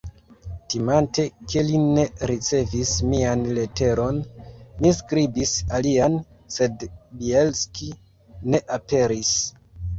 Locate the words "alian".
5.81-6.19